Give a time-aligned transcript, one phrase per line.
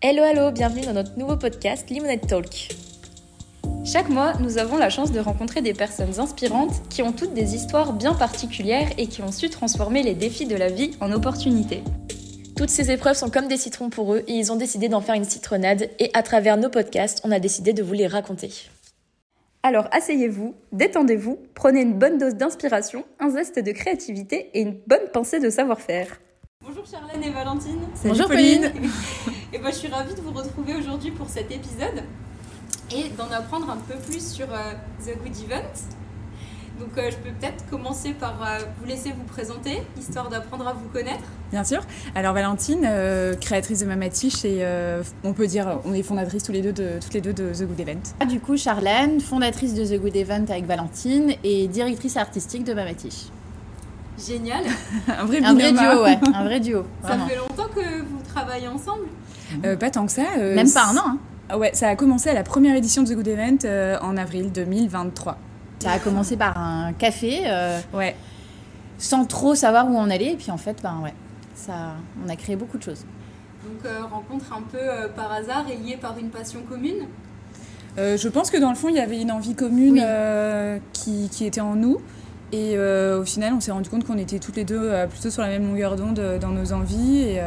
[0.00, 2.68] Hello, hello, bienvenue dans notre nouveau podcast Limonade Talk.
[3.84, 7.56] Chaque mois, nous avons la chance de rencontrer des personnes inspirantes qui ont toutes des
[7.56, 11.82] histoires bien particulières et qui ont su transformer les défis de la vie en opportunités.
[12.56, 15.16] Toutes ces épreuves sont comme des citrons pour eux et ils ont décidé d'en faire
[15.16, 18.52] une citronnade et à travers nos podcasts, on a décidé de vous les raconter.
[19.64, 25.10] Alors asseyez-vous, détendez-vous, prenez une bonne dose d'inspiration, un zeste de créativité et une bonne
[25.12, 26.20] pensée de savoir-faire.
[26.68, 27.80] Bonjour Charlène et Valentine.
[28.04, 28.64] Bonjour Pauline.
[29.54, 32.02] et ben, je suis ravie de vous retrouver aujourd'hui pour cet épisode
[32.94, 35.72] et d'en apprendre un peu plus sur euh, The Good Event.
[36.78, 40.74] Donc euh, je peux peut-être commencer par euh, vous laisser vous présenter, histoire d'apprendre à
[40.74, 41.24] vous connaître.
[41.52, 41.80] Bien sûr.
[42.14, 42.86] Alors Valentine,
[43.40, 44.62] créatrice de Mamatiche et
[45.24, 47.62] on peut dire on est fondatrice tous les deux de, toutes les deux de The
[47.62, 48.02] Good Event.
[48.20, 52.74] Ah, du coup Charlène, fondatrice de The Good Event avec Valentine et directrice artistique de
[52.74, 53.28] Mamatiche.
[54.18, 54.64] Génial.
[55.08, 56.18] un vrai Un vrai duo, ouais.
[56.34, 56.84] Un vrai duo.
[57.02, 59.06] Ça fait longtemps que vous travaillez ensemble
[59.64, 60.22] euh, Pas tant que ça.
[60.38, 61.02] Euh, Même pas un an.
[61.06, 61.18] Hein.
[61.48, 64.16] Ah ouais, ça a commencé à la première édition de The Good Event euh, en
[64.16, 65.38] avril 2023.
[65.78, 67.42] Ça a commencé par un café.
[67.94, 68.16] ouais.
[69.00, 70.32] Sans trop savoir où on allait.
[70.32, 71.14] Et puis en fait, ben ouais,
[71.54, 71.92] ça,
[72.24, 73.04] on a créé beaucoup de choses.
[73.64, 77.06] Donc rencontre un peu par hasard et liée par une passion commune?
[77.96, 80.04] Je pense que dans le fond, il y avait une envie commune
[80.92, 81.98] qui, qui était en nous.
[82.52, 85.30] Et euh, au final, on s'est rendu compte qu'on était toutes les deux euh, plutôt
[85.30, 87.20] sur la même longueur d'onde euh, dans nos envies.
[87.20, 87.40] Et,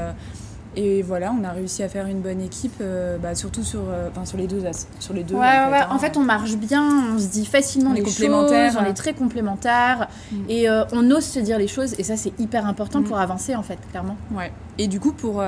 [0.78, 2.82] et, voilà, on a réussi à faire une bonne équipe,
[3.22, 3.82] bah, surtout sur,
[4.24, 4.64] sur les deux
[5.00, 5.86] Sur les deux, ouais, en, fait, ouais.
[5.90, 10.08] en fait, on marche bien, on se dit facilement les choses, on est très complémentaires
[10.32, 10.36] mm.
[10.48, 11.96] et on ose se dire les choses.
[12.00, 13.04] Et ça, c'est hyper important mm.
[13.04, 14.16] pour avancer, en fait, clairement.
[14.34, 14.54] Ouais.
[14.78, 15.44] Et du coup, pour,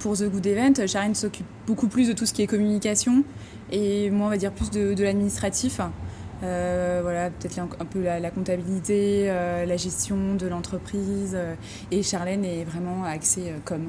[0.00, 3.22] pour The Good Event, Charine s'occupe beaucoup plus de tout ce qui est communication
[3.70, 5.80] et moi, on va dire plus de, de l'administratif.
[6.42, 11.32] Euh, voilà, peut-être un, peu la, comptabilité, euh, la gestion de l'entreprise.
[11.34, 11.54] Euh,
[11.90, 13.88] et Charlène est vraiment axée com.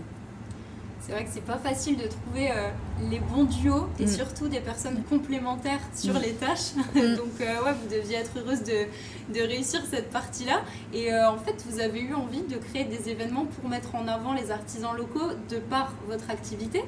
[1.01, 2.51] C'est vrai que c'est pas facile de trouver
[3.09, 4.07] les bons duos et mm.
[4.07, 6.21] surtout des personnes complémentaires sur mm.
[6.21, 6.73] les tâches.
[6.93, 7.15] Mm.
[7.15, 8.85] Donc ouais, vous deviez être heureuse de,
[9.33, 10.61] de réussir cette partie-là.
[10.93, 14.33] Et en fait, vous avez eu envie de créer des événements pour mettre en avant
[14.33, 16.83] les artisans locaux de par votre activité?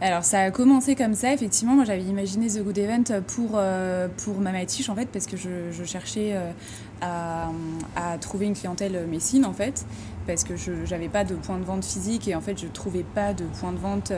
[0.00, 1.74] Alors ça a commencé comme ça, effectivement.
[1.74, 5.36] Moi j'avais imaginé The Good Event pour, euh, pour ma matiche en fait, parce que
[5.36, 6.50] je, cherchais euh,
[7.00, 9.86] à, trouver une clientèle messine en fait,
[10.26, 13.04] parce que je n'avais pas de point de vente physique et en fait je trouvais
[13.04, 14.12] pas de point de vente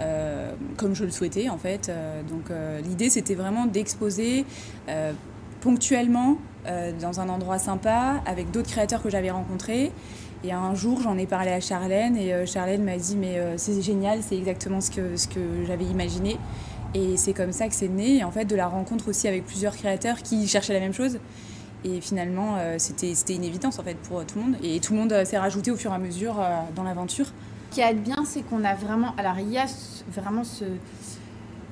[0.00, 1.90] euh, comme je le souhaitais en fait.
[2.28, 2.44] donc
[2.84, 4.44] l'idée c'était vraiment d'exposer
[5.60, 6.38] ponctuellement
[7.00, 9.92] dans un endroit sympa avec d'autres créateurs que j'avais rencontrés
[10.44, 13.54] et un jour, j'en ai parlé à Charlène et euh, Charlène m'a dit mais euh,
[13.58, 16.36] c'est génial, c'est exactement ce que, ce que j'avais imaginé.
[16.94, 19.76] Et c'est comme ça que c'est né, en fait, de la rencontre aussi avec plusieurs
[19.76, 21.18] créateurs qui cherchaient la même chose.
[21.84, 24.56] Et finalement, euh, c'était une évidence en fait pour tout le monde.
[24.62, 26.40] Et tout le monde s'est rajouté au fur et à mesure
[26.74, 27.26] dans l'aventure.
[27.70, 29.14] Ce qui est bien, c'est qu'on a vraiment.
[29.16, 29.64] Alors, il y a
[30.08, 30.64] vraiment ce,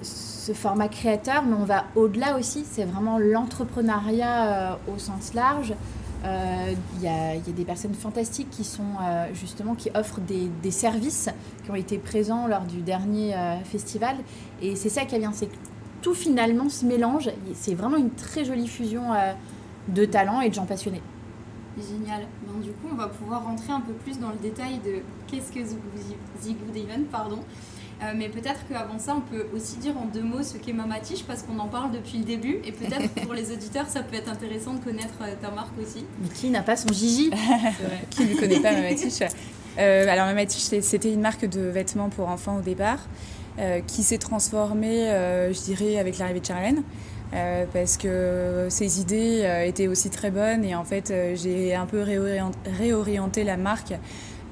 [0.03, 2.65] ce format créateur, mais on va au-delà aussi.
[2.69, 5.75] C'est vraiment l'entrepreneuriat au sens large.
[6.23, 11.31] Il euh, y, a, des personnes fantastiques qui sont euh, justement qui offrent des, services
[11.65, 14.17] qui ont été présents lors du dernier euh, festival.
[14.61, 15.57] Et c'est ça qui est bien, c'est que
[16.03, 17.31] tout finalement se mélange.
[17.55, 19.03] C'est vraiment une très jolie fusion
[19.89, 21.03] de talents et de gens passionnés.
[21.79, 22.23] Génial.
[22.47, 25.53] Donc, du coup, on va pouvoir rentrer un peu plus dans le détail de qu'est-ce
[25.53, 27.39] que Good Event, pardon.
[28.03, 31.25] Euh, mais peut-être qu'avant ça, on peut aussi dire en deux mots ce qu'est Mamatiche
[31.25, 32.59] parce qu'on en parle depuis le début.
[32.65, 36.05] Et peut-être pour les auditeurs, ça peut être intéressant de connaître euh, ta marque aussi.
[36.23, 37.31] Mais qui n'a pas son Gigi
[38.11, 39.23] Qui ne connaît pas Mamatiche
[39.79, 43.01] euh, Alors Mamatiche, c'était une marque de vêtements pour enfants au départ
[43.87, 45.05] qui s'est transformée,
[45.53, 46.83] je dirais, avec l'arrivée de Charlène.
[47.75, 52.03] parce que ses idées étaient aussi très bonnes et en fait j'ai un peu
[52.79, 53.93] réorienté la marque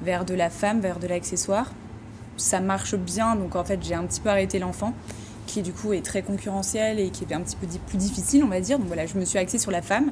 [0.03, 1.71] vers de la femme, vers de l'accessoire
[2.39, 4.93] ça marche bien, donc en fait j'ai un petit peu arrêté l'enfant,
[5.45, 8.47] qui du coup est très concurrentiel et qui est un petit peu plus difficile, on
[8.47, 8.79] va dire.
[8.79, 10.11] Donc voilà, je me suis axée sur la femme.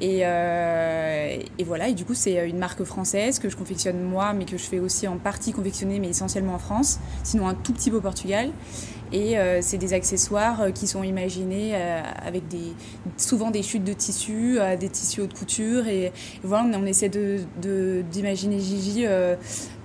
[0.00, 4.34] Et, euh, et, voilà, et du coup, c'est une marque française que je confectionne moi,
[4.34, 7.72] mais que je fais aussi en partie confectionner, mais essentiellement en France, sinon un tout
[7.72, 8.50] petit peu au Portugal.
[9.12, 11.74] Et euh, c'est des accessoires euh, qui sont imaginés
[12.24, 12.74] avec des,
[13.16, 15.86] souvent des chutes de tissus, des tissus haute couture.
[15.86, 16.12] Et,
[16.42, 19.04] voilà, on, essaie d'imaginer de, Gigi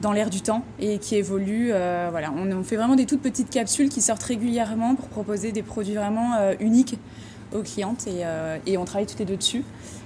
[0.02, 1.70] dans l'air du temps et qui évolue.
[1.70, 5.96] voilà, on, fait vraiment des toutes petites capsules qui sortent régulièrement pour proposer des produits
[5.96, 6.98] vraiment uniques
[7.54, 8.24] aux clientes et,
[8.66, 9.64] et on travaille toutes les deux dessus.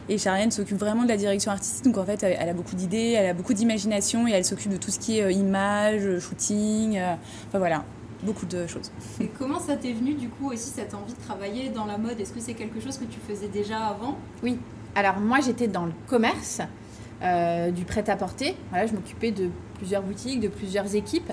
[0.07, 1.83] Et Charlène s'occupe vraiment de la direction artistique.
[1.85, 4.77] Donc en fait, elle a beaucoup d'idées, elle a beaucoup d'imagination et elle s'occupe de
[4.77, 6.97] tout ce qui est euh, image, shooting.
[6.97, 7.15] Euh,
[7.47, 7.83] enfin voilà,
[8.25, 8.91] beaucoup de choses.
[9.21, 12.19] Et comment ça t'est venu du coup aussi cette envie de travailler dans la mode?
[12.19, 14.17] Est-ce que c'est quelque chose que tu faisais déjà avant?
[14.43, 14.59] Oui.
[14.95, 16.61] Alors moi j'étais dans le commerce.
[17.23, 18.57] Euh, du prêt-à-porter.
[18.71, 21.31] Voilà, je m'occupais de plusieurs boutiques, de plusieurs équipes.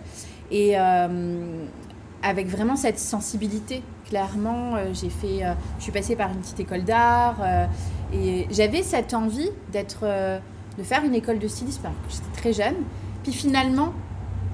[0.52, 3.82] Et avec vraiment cette sensibilité.
[4.06, 5.40] Clairement, j'ai fait,
[5.78, 7.36] je suis passée par une petite école d'art
[8.14, 10.06] et j'avais cette envie d'être,
[10.78, 12.76] de faire une école de stylisme alors que j'étais très jeune.
[13.24, 13.92] Puis finalement,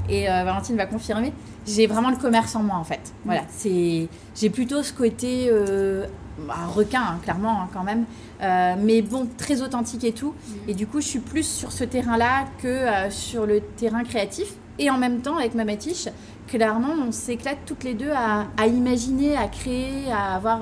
[0.08, 1.35] et Valentine va confirmer,
[1.69, 3.12] j'ai vraiment le commerce en moi en fait.
[3.25, 6.06] Voilà, c'est j'ai plutôt ce côté euh,
[6.47, 8.05] bah, requin hein, clairement hein, quand même,
[8.43, 10.35] euh, mais bon très authentique et tout.
[10.67, 14.55] Et du coup, je suis plus sur ce terrain-là que euh, sur le terrain créatif.
[14.81, 16.09] Et en même temps, avec ma métiche,
[16.47, 20.61] clairement, on s'éclate toutes les deux à, à, imaginer, à créer, à avoir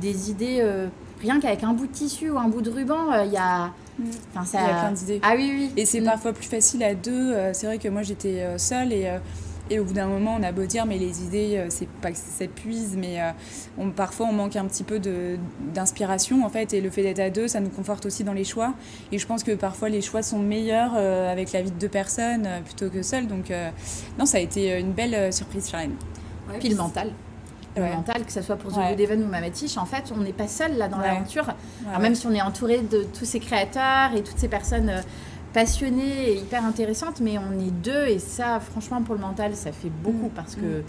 [0.00, 0.64] des idées.
[1.20, 3.70] rien qu'avec un bout de tissu ou un bout de ruban, il y a
[4.32, 4.60] Enfin, ça...
[4.60, 5.20] Il y a plein d'idées.
[5.22, 5.72] Ah oui, oui.
[5.76, 6.04] Et c'est mm.
[6.04, 7.34] parfois plus facile à deux.
[7.52, 9.10] C'est vrai que moi, j'étais seule et
[9.70, 12.10] et au bout d'un moment, on a beau dire, mais les idées, euh, c'est pas
[12.10, 13.30] que ça s'épuise, mais euh,
[13.78, 15.00] on, parfois on manque un petit peu
[15.72, 16.74] d'inspiration en fait.
[16.74, 18.74] Et le fait d'être à deux, ça nous conforte aussi dans les choix.
[19.12, 21.88] Et je pense que parfois les choix sont meilleurs euh, avec la vie de deux
[21.88, 23.28] personnes plutôt que seules.
[23.28, 23.52] Donc
[24.18, 25.94] non, ça a été une belle surprise, Charlène.
[26.48, 27.12] Ouais, puis le mental.
[27.76, 28.96] Le mental, que ce soit pour The ouais.
[28.96, 31.46] Good ou Mamatiche, en fait, on n'est pas seul là dans l'aventure.
[32.00, 34.90] Même si on est entouré de tous ces créateurs et toutes ces personnes
[35.52, 39.72] passionnée et hyper intéressante, mais on est deux et ça, franchement, pour le mental, ça
[39.72, 40.34] fait beaucoup mm.
[40.34, 40.80] parce que.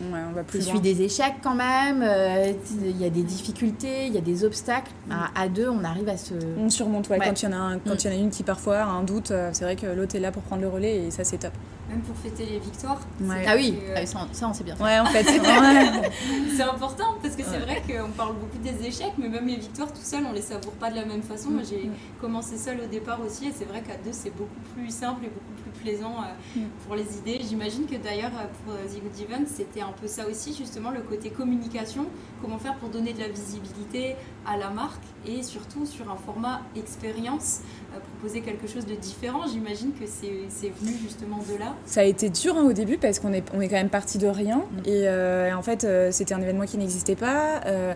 [0.00, 0.14] Mm.
[0.30, 4.06] on va plus je suis des échecs quand même, euh, il y a des difficultés,
[4.06, 4.92] il y a des obstacles.
[5.08, 5.12] Mm.
[5.34, 6.34] À, deux, on arrive à se.
[6.58, 7.18] On surmonte, ouais.
[7.18, 9.30] Quand il y, en a quand y en a une qui parfois a un doute,
[9.30, 11.52] euh, c'est vrai que l'autre est là pour prendre le relais et ça, c'est top
[11.88, 13.00] même pour fêter les victoires.
[13.46, 14.76] Ah oui, euh, ah ça, on sait bien.
[14.76, 15.24] Ouais, en fait.
[16.56, 19.92] c'est important parce que c'est vrai qu'on parle beaucoup des échecs, mais même les victoires
[19.92, 21.50] tout seul, on les savoure pas de la même façon.
[21.50, 21.90] Moi, j'ai
[22.20, 25.28] commencé seule au départ aussi, et c'est vrai qu'à deux, c'est beaucoup plus simple et
[25.28, 27.40] beaucoup plus plaisant euh, pour les idées.
[27.48, 31.00] J'imagine que d'ailleurs, euh, pour The Good Event, c'était un peu ça aussi, justement, le
[31.00, 32.06] côté communication.
[32.42, 36.60] Comment faire pour donner de la visibilité à la marque et surtout sur un format
[36.76, 37.60] expérience,
[37.98, 39.46] proposer quelque chose de différent.
[39.50, 41.74] J'imagine que c'est venu justement de là.
[41.86, 44.18] Ça a été dur hein, au début parce qu'on est, on est quand même parti
[44.18, 44.58] de rien.
[44.58, 44.78] Mm.
[44.86, 47.60] Et euh, en fait, euh, c'était un événement qui n'existait pas.
[47.66, 47.94] Euh,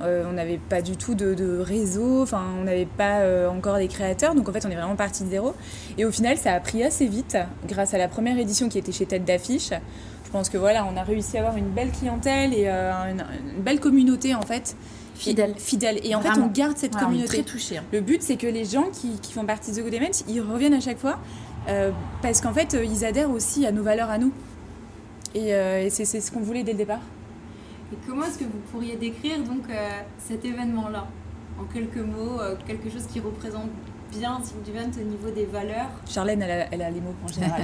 [0.00, 2.22] on n'avait pas du tout de, réseau.
[2.22, 4.34] Enfin, on n'avait pas encore des créateurs.
[4.34, 5.54] Donc en fait, on est vraiment parti de zéro.
[5.98, 7.36] Et au final, ça a pris assez vite
[7.66, 9.70] grâce à la première édition qui était chez Tête d'affiche.
[10.24, 13.24] Je pense que voilà, on a réussi à avoir une belle clientèle et une,
[13.58, 14.76] belle communauté en fait
[15.14, 15.54] fidèle.
[15.56, 16.00] Fidèle.
[16.04, 17.28] Et en fait, on garde cette communauté.
[17.28, 17.78] très touché.
[17.78, 17.84] Hein.
[17.92, 20.40] Le but, c'est que les gens qui, qui, font partie de The Good Event, ils
[20.40, 21.18] reviennent à chaque fois
[21.68, 21.90] euh,
[22.22, 24.32] parce qu'en fait, euh, ils adhèrent aussi à nos valeurs à nous.
[25.34, 27.00] Et, euh, c'est ce qu'on voulait dès le départ.
[27.92, 29.64] Et comment est-ce que vous pourriez décrire donc
[30.18, 31.06] cet événement-là?
[31.60, 33.70] En quelques mots, quelque chose qui représente
[34.18, 37.28] bien The Event au niveau des valeurs Charlène, elle a, elle a les mots en
[37.28, 37.62] général.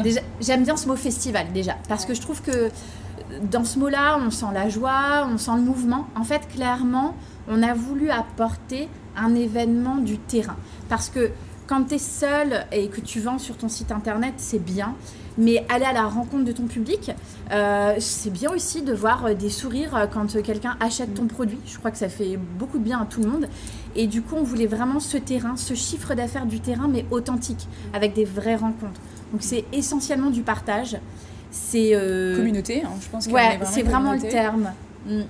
[0.40, 2.70] J'aime bien ce mot festival déjà, parce que je trouve que
[3.50, 6.06] dans ce mot-là, on sent la joie, on sent le mouvement.
[6.16, 7.14] En fait, clairement,
[7.48, 10.56] on a voulu apporter un événement du terrain.
[10.88, 11.30] Parce que
[11.72, 14.94] quand tu es seul et que tu vends sur ton site internet, c'est bien.
[15.38, 17.10] Mais aller à la rencontre de ton public,
[17.50, 21.58] euh, c'est bien aussi de voir euh, des sourires euh, quand quelqu'un achète ton produit.
[21.64, 23.48] Je crois que ça fait beaucoup de bien à tout le monde.
[23.96, 27.66] Et du coup, on voulait vraiment ce terrain, ce chiffre d'affaires du terrain, mais authentique,
[27.94, 29.00] avec des vraies rencontres.
[29.32, 30.98] Donc c'est essentiellement du partage.
[31.50, 31.92] C'est
[32.36, 33.26] communauté, hein, je pense.
[33.28, 34.72] Ouais, c'est vraiment le terme.
[35.06, 35.20] Mm.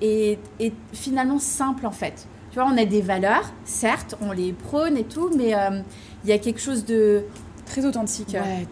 [0.00, 2.26] Et, et, finalement simple en fait.
[2.52, 5.80] Tu vois, on a des valeurs, certes, on les prône et tout, mais euh,
[6.22, 7.22] il y a quelque chose de...
[7.64, 8.34] Très authentique.
[8.34, 8.66] Ouais,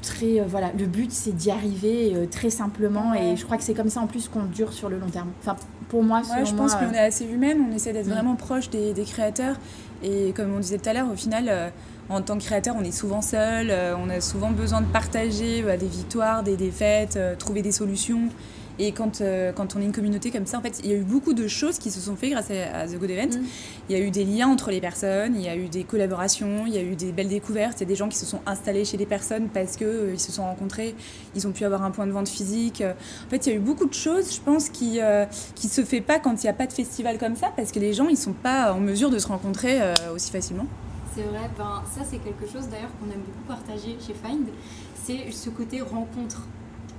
[0.00, 0.40] très...
[0.40, 3.74] Euh, voilà, le but, c'est d'y arriver euh, très simplement, et je crois que c'est
[3.74, 5.28] comme ça en plus qu'on dure sur le long terme.
[5.42, 5.54] Enfin,
[5.90, 8.12] pour moi, ouais, je pense qu'on est assez humaine, on essaie d'être mm.
[8.12, 9.56] vraiment proche des, des, créateurs,
[10.02, 11.72] et comme on disait tout à l'heure, au final
[12.08, 15.76] en tant que créateur, on est souvent seul, on a souvent besoin de partager bah,
[15.76, 18.30] des victoires, des défaites, trouver des solutions.
[18.78, 20.96] Et quand, euh, quand on est une communauté comme ça, en fait, il y a
[20.96, 23.38] eu beaucoup de choses qui se sont faites grâce à, The Good Event.
[23.38, 23.44] Mm.
[23.88, 26.64] Il y a eu des liens entre les personnes, il y a eu des collaborations,
[26.66, 27.80] il y a eu des belles découvertes.
[27.80, 30.12] Il y a des gens qui se sont installés chez des personnes parce qu'ils euh,
[30.12, 30.94] ils se sont rencontrés,
[31.34, 32.82] ils ont pu avoir un point de vente physique.
[32.82, 35.84] En fait, il y a eu beaucoup de choses, je pense, qui ne euh, se
[35.84, 38.08] fait pas quand il n'y a pas de festival comme ça parce que les gens,
[38.08, 39.80] ils sont pas en mesure de se rencontrer
[40.14, 40.66] aussi facilement.
[41.14, 44.46] C'est vrai, ben, ça c'est quelque chose d'ailleurs qu'on aime beaucoup partager chez Find,
[44.94, 46.42] c'est ce côté rencontre.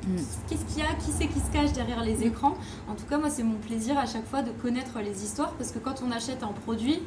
[0.05, 0.15] Mm.
[0.47, 0.93] Qu'est-ce qu'il y a?
[0.95, 2.55] Qui c'est qui se cache derrière les écrans?
[2.89, 5.71] En tout cas, moi, c'est mon plaisir à chaque fois de connaître les histoires parce
[5.71, 7.01] que quand on achète un produit,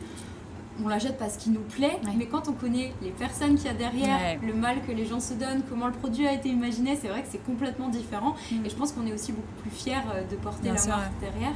[0.85, 3.75] on l'achète parce qu'il nous plaît, mais quand on connaît les personnes qu'il y a
[3.75, 7.09] derrière, le mal que les gens se donnent, comment le produit a été imaginé, c'est
[7.09, 8.35] vrai que c'est complètement différent.
[8.51, 8.65] Mm.
[8.65, 11.55] Et je pense qu'on est aussi beaucoup plus fiers euh, de porter la marque derrière.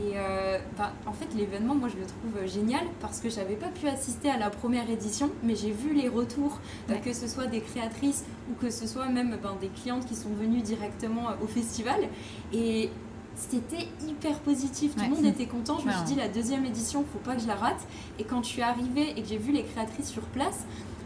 [0.00, 3.68] Et euh, bah, en fait, l'événement, moi, je le trouve génial parce que j'avais pas
[3.68, 7.46] pu assister à la première édition, mais j'ai vu les retours, euh, que ce soit
[7.46, 11.42] des créatrices ou que ce soit même ben, des clientes qui sont venues directement euh,
[11.42, 12.00] au festival.
[12.52, 12.90] Et
[13.34, 15.78] c'était hyper positif, tout le monde était content.
[15.78, 17.80] Je me suis dit, la deuxième édition, faut pas que je la rate.
[18.18, 20.64] Et quand je suis arrivée et que j'ai vu les créatrices sur place,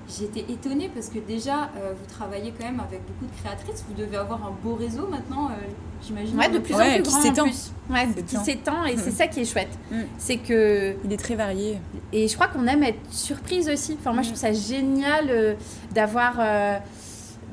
[0.09, 3.85] J'étais étonnée parce que déjà, euh, vous travaillez quand même avec beaucoup de créatrices.
[3.89, 5.55] Vous devez avoir un beau réseau maintenant, euh,
[6.03, 6.37] j'imagine.
[6.37, 7.45] Ouais, de plus en plus qui grand en s'étend.
[7.45, 7.73] plus.
[7.89, 8.85] Ouais, qui s'étend.
[8.85, 9.71] et c'est ça qui est chouette.
[9.91, 9.97] Mm.
[10.19, 11.79] C'est que Il est très varié.
[12.13, 13.97] et je crois qu'on aime être surprise aussi.
[13.99, 15.55] Enfin, moi, je trouve ça génial euh,
[15.95, 16.79] d'avoir euh,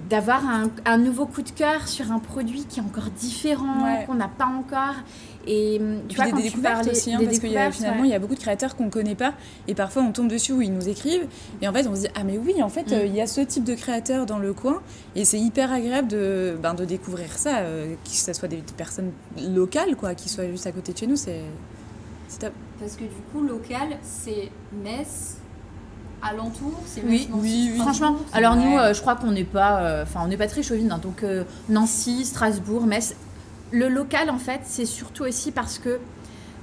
[0.09, 4.05] d'avoir un, un nouveau coup de cœur sur un produit qui est encore différent, Ouais.
[4.05, 4.95] qu'on n'a pas encore.
[5.51, 7.39] Et hum, tu Puis vois, des, quand des tu découvertes parlais aussi, hein, des parce
[7.39, 8.07] qu'il y a, découvertes, finalement, ouais.
[8.07, 9.33] il y a beaucoup de créateurs qu'on ne connaît pas,
[9.67, 11.25] et parfois on tombe dessus où ils nous écrivent,
[11.61, 12.93] et en fait on se dit Ah, mais oui, en fait, Mm.
[12.93, 14.81] euh, il y a ce type de créateur dans le coin,
[15.15, 19.11] et c'est hyper agréable de, ben, de découvrir ça, euh, que ce soit des personnes
[19.49, 21.41] locales, quoi, qui soient juste à côté de chez nous, c'est
[22.27, 22.53] c'est top.
[22.79, 24.51] Parce que du coup, local, c'est
[24.83, 25.37] Metz,
[26.21, 27.79] alentour, c'est Oui, oui, oui.
[27.79, 30.61] Franchement, alors nous, euh, je crois qu'on n'est pas, euh, enfin, on n'est pas très
[30.61, 30.91] chauvine.
[30.91, 30.99] hein.
[31.01, 33.15] donc euh, Nancy, Strasbourg, Metz.
[33.71, 35.99] Le local, en fait, c'est surtout aussi parce que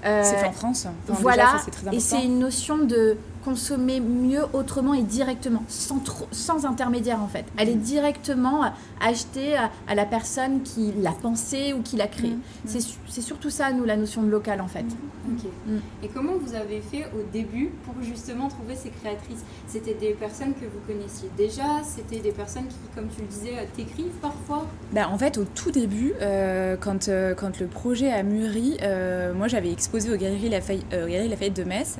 [0.04, 0.86] euh, c'est fait en France.
[1.08, 3.16] Enfin, voilà, déjà, ça, c'est très et c'est une notion de
[3.50, 7.44] consommer mieux autrement et directement, sans, trop- sans intermédiaire en fait.
[7.58, 8.62] Aller directement
[9.00, 12.30] acheter à, à la personne qui l'a pensé ou qui l'a créé.
[12.30, 12.40] Mhm.
[12.66, 14.84] C'est su- C'est surtout ça, nous, la notion de local en fait.
[15.30, 15.44] Ok.
[15.66, 15.76] Mm.
[16.04, 19.42] Et comment vous avez fait au début pour justement trouver ces créatrices?
[19.66, 21.82] C'était des personnes que vous connaissiez déjà?
[21.84, 24.66] C'était des personnes qui, comme tu le disais, t'écrivent parfois?
[24.92, 29.32] Bah, en fait, au tout début, euh, quand, euh, quand le projet a mûri, euh,
[29.32, 31.96] moi j'avais exposé aux Galeries Lafayette, euh, Galeries Lafayette de Metz.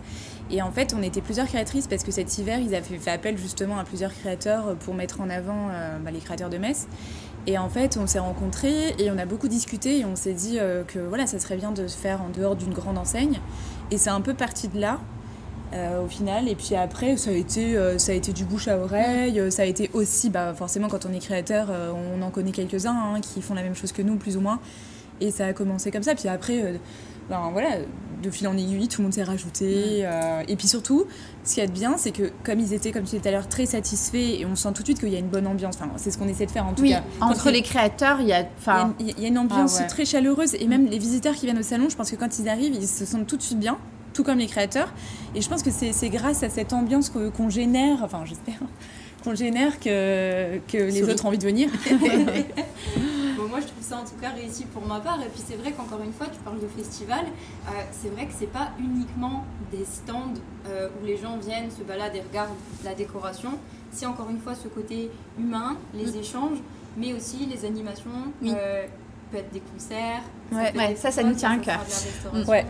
[0.51, 3.37] Et en fait, on était plusieurs créatrices parce que cet hiver, ils avaient fait appel
[3.37, 6.87] justement à plusieurs créateurs pour mettre en avant euh, bah, les créateurs de Metz.
[7.49, 10.59] Et en fait, on s'est rencontrés et on a beaucoup discuté et on s'est dit
[10.59, 13.41] euh, que voilà, ça serait bien de se faire en dehors d'une grande enseigne.
[13.91, 15.01] Et c'est un peu parti de là.
[15.75, 18.69] euh, au final et puis après ça a été euh, ça a été du bouche
[18.69, 22.23] à oreille euh, ça a été aussi bah forcément quand on est créateur euh, on
[22.23, 24.61] en connaît quelques uns hein, qui font la même chose que nous plus ou moins
[25.21, 26.77] et ça a commencé comme ça puis après euh,
[27.29, 27.71] ben voilà
[28.23, 31.05] de fil en aiguille tout le monde s'est rajouté euh, et puis surtout
[31.45, 33.29] ce qu'il y a de bien c'est que comme ils étaient comme tu disais tout
[33.29, 35.47] à l'heure très satisfaits et on sent tout de suite qu'il y a une bonne
[35.47, 38.21] ambiance enfin c'est ce qu'on essaie de faire en tout Oui, cas entre les créateurs,
[38.21, 38.41] il y a.
[38.41, 39.87] il y a Enfin, une- il y, a une ambiance Ah ouais.
[39.89, 42.49] très chaleureuse et même les visiteurs qui viennent au salon, je pense que quand ils
[42.49, 43.77] arrivent, ils se sentent tout de suite bien,
[44.15, 44.93] tout comme les créateurs.
[45.35, 48.59] Et je pense que c'est grâce à cette ambiance qu'on génère, enfin j'espère,
[49.25, 51.13] qu'on génère que, que les Souris.
[51.13, 51.69] autres ont envie de venir.
[53.57, 55.19] Moi, je trouve ça en tout cas réussi pour ma part.
[55.23, 57.25] Et puis, c'est vrai qu'encore une fois, tu parles de festival.
[57.25, 60.35] euh, c'est vrai que c'est pas uniquement des stands
[60.69, 62.51] euh, où les gens viennent, se baladent et regardent
[62.85, 63.53] la décoration.
[63.91, 66.59] C'est encore une fois ce côté humain, les échanges,
[66.99, 68.11] mais aussi les animations.
[68.43, 68.53] Oui.
[68.55, 68.87] euh,
[69.33, 70.21] peut être des concerts.
[70.53, 71.81] Ouais, être ouais, ça, ça nous tient à cœur.
[71.81, 72.51] restauration.
[72.53, 72.67] Ouais.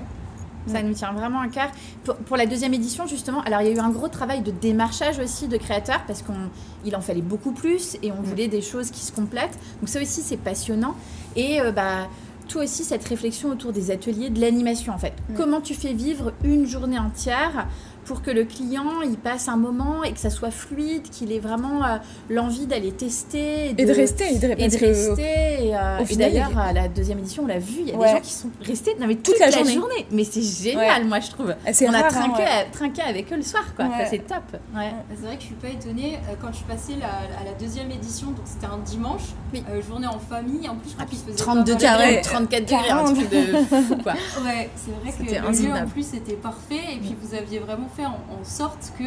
[0.67, 1.69] Ça nous tient vraiment à cœur.
[2.05, 4.51] Pour, pour la deuxième édition, justement, alors il y a eu un gros travail de
[4.51, 8.91] démarchage aussi de créateurs parce qu'il en fallait beaucoup plus et on voulait des choses
[8.91, 9.59] qui se complètent.
[9.81, 10.95] Donc ça aussi, c'est passionnant.
[11.37, 12.09] Et euh, bah,
[12.49, 15.13] tout aussi cette réflexion autour des ateliers, de l'animation en fait.
[15.29, 15.35] Mm.
[15.37, 17.67] Comment tu fais vivre une journée entière
[18.07, 21.39] pour que le client il passe un moment et que ça soit fluide, qu'il ait
[21.41, 21.97] vraiment euh,
[22.31, 25.23] l'envie d'aller tester Et de rester, et de, et parce de rester.
[25.67, 27.97] Et, euh, et d'ailleurs, il à la deuxième édition, on l'a vu, il y a
[27.97, 28.07] Ouais.
[28.07, 29.75] des gens qui sont restés non, mais toute, la la, journée.
[29.75, 30.07] journée.
[30.13, 31.55] Mais c'est génial, moi, je trouve.
[31.67, 32.67] Ah, On a rare, hein, trinqué, ouais.
[32.73, 33.87] trinqué avec eux le soir, quoi.
[34.09, 34.43] C'est top.
[34.75, 34.93] Ouais.
[35.15, 37.07] C'est vrai que je suis pas étonnée euh, quand je suis passée la-
[37.41, 39.23] à la deuxième édition, donc c'était un dimanche,
[39.53, 39.63] Oui.
[39.71, 40.69] euh, journée en famille.
[40.69, 42.21] En plus, je crois qu'il se faisait 32 pas mal- degrés, ouais.
[42.21, 43.15] ou 34 degrés, un 40.
[43.17, 43.37] truc de
[43.83, 44.13] fou, quoi.
[44.45, 47.59] Ouais, c'est vrai que C'était le lieu en plus était parfait et puis vous aviez
[47.59, 49.05] vraiment fait en, en sorte que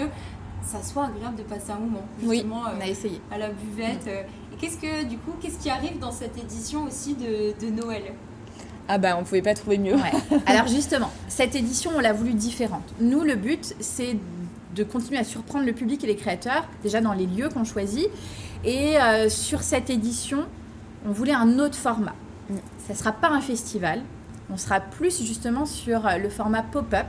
[0.64, 3.22] ça soit agréable de passer un moment Oui, justement euh, on a essayé.
[3.32, 4.08] à la buvette.
[4.08, 4.24] euh.
[4.54, 8.04] Et qu'est-ce que du coup, qu'est-ce qui arrive dans cette édition aussi de, de Noël?
[8.88, 9.96] Ah bah on pouvait pas trouver mieux.
[9.96, 10.12] Ouais.
[10.48, 12.84] Alors justement, cette édition, on l'a voulu différente.
[13.00, 14.18] Nous, le but, c'est
[14.76, 18.08] de continuer à surprendre le public et les créateurs, déjà dans les lieux qu'on choisit.
[18.66, 20.46] Et euh, sur cette édition,
[21.08, 22.16] on voulait un autre format.
[22.50, 22.56] Mm.
[22.88, 24.02] Ça ne sera pas un festival,
[24.52, 27.08] on sera plus justement sur euh, le format pop-up,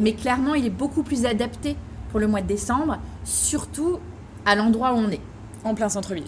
[0.00, 1.76] mais clairement, il est beaucoup plus adapté
[2.10, 3.98] pour le mois de décembre, surtout
[4.46, 5.20] à l'endroit où on est.
[5.64, 6.24] En plein centre-ville.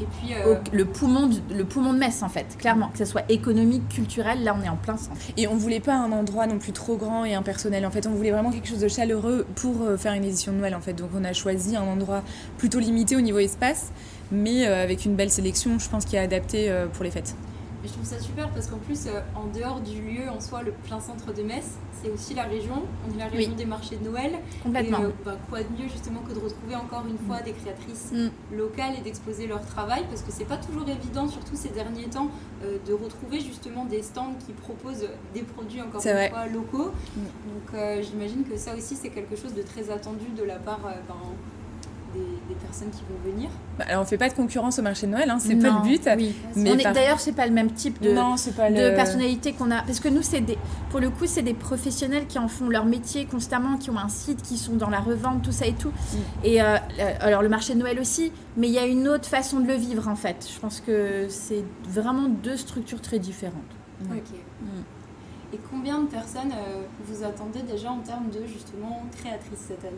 [0.00, 2.88] Et puis Au- euh, le, poumon du- le poumon de Metz, en fait, clairement.
[2.88, 5.16] Que ce soit économique, culturel, là, on est en plein centre.
[5.36, 7.84] Et on voulait pas un endroit non plus trop grand et impersonnel.
[7.84, 10.58] En fait, on voulait vraiment quelque chose de chaleureux pour euh, faire une édition de
[10.58, 10.74] Noël.
[10.74, 12.22] En fait, donc on a choisi un endroit
[12.56, 13.90] plutôt limité au niveau espace,
[14.32, 17.34] mais euh, avec une belle sélection, je pense, qui est adaptée pour les fêtes.
[17.82, 20.62] Et je trouve ça super parce qu'en plus, euh, en dehors du lieu en soi,
[20.62, 21.64] le plein centre de Metz,
[22.02, 22.82] c'est aussi la région.
[23.08, 23.56] On est la région Oui.
[23.56, 24.32] des marchés de Noël.
[24.62, 25.00] Complètement.
[25.00, 28.12] Et euh, bah, quoi de mieux justement que de retrouver encore une fois des créatrices
[28.12, 28.30] Mm.
[28.56, 32.28] locales et d'exposer leur travail parce que c'est pas toujours évident, surtout ces derniers temps,
[32.64, 36.30] euh, de retrouver justement des stands qui proposent des produits encore une vrai.
[36.30, 36.90] fois locaux.
[37.16, 37.20] Mm.
[37.48, 41.14] Donc j'imagine que ça aussi c'est quelque chose de très attendu de la part ben,
[42.14, 45.06] des, des personnes qui vont venir bah, Alors on fait pas de concurrence au marché
[45.06, 46.08] de Noël, hein, c'est pas le but.
[46.16, 46.34] Oui.
[46.56, 46.92] Mais par...
[46.92, 49.82] D'ailleurs, c'est pas le même type de, non, pas de personnalité qu'on a.
[49.82, 50.58] Parce que nous, c'est des,
[50.90, 54.08] pour le coup, c'est des professionnels qui en font leur métier constamment, qui ont un
[54.08, 55.90] site, qui sont dans la revente, tout ça et tout.
[55.90, 56.16] Mm.
[56.44, 56.76] Et euh,
[57.20, 59.74] alors le marché de Noël aussi, mais il y a une autre façon de le
[59.74, 60.48] vivre en fait.
[60.52, 63.54] Je pense que c'est vraiment deux structures très différentes.
[64.02, 64.38] Ok.
[64.62, 64.66] Mm.
[65.52, 69.96] Et combien de personnes euh, vous attendez déjà en termes de justement créatrices cette année?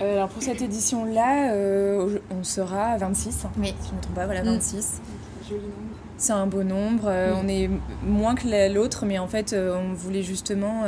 [0.00, 3.74] Alors pour cette édition-là, euh, on sera 26, oui.
[3.80, 4.76] si je ne me trompe pas, voilà, 26.
[4.76, 5.48] Mm.
[5.48, 5.72] Joli nombre.
[6.16, 7.12] C'est un beau nombre.
[7.42, 7.68] On est
[8.04, 10.84] moins que l'autre, mais en fait, on voulait justement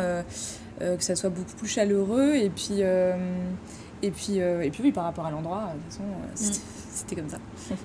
[0.79, 2.35] que ça soit beaucoup plus chaleureux.
[2.37, 6.61] Et puis, et puis, et puis oui, par rapport à l'endroit, de toute façon, mm.
[6.93, 7.39] c'était comme ça.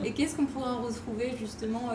[0.04, 1.90] et qu'est-ce qu'on pourrait retrouver justement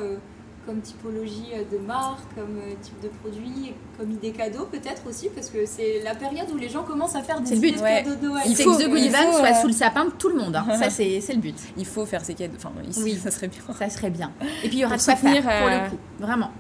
[0.67, 5.29] comme typologie euh, de marque, comme euh, type de produit, comme idée cadeau peut-être aussi,
[5.29, 8.15] parce que c'est la période où les gens commencent à faire des idées de cadeaux
[8.15, 8.45] de Noël.
[8.47, 10.57] Il faut que The Gullivan soit euh, sous le sapin de tout le monde.
[10.57, 10.67] Hein.
[10.79, 11.57] ça, c'est le but.
[11.77, 12.57] Il faut faire ces cadeaux.
[12.57, 13.21] Enfin, ici, oui.
[13.23, 13.61] ça serait bien.
[13.79, 14.31] Ça serait bien.
[14.63, 15.99] Et puis, il y aura de quoi faire, pour le coup.
[16.19, 16.51] Vraiment.